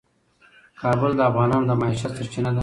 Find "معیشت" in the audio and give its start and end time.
1.81-2.11